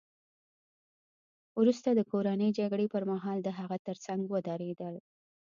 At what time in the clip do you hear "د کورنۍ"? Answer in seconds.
1.93-2.49